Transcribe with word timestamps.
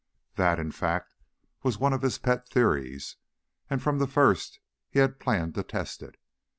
That, 0.35 0.57
in 0.57 0.71
fact, 0.71 1.13
was 1.61 1.77
one 1.77 1.93
of 1.93 2.01
his 2.01 2.17
pet 2.17 2.49
theories 2.49 3.17
and 3.69 3.83
from 3.83 3.99
the 3.99 4.07
first 4.07 4.59
he 4.89 4.97
had 4.97 5.19
planned 5.19 5.53
to 5.53 5.63
test 5.63 6.01
it. 6.01 6.17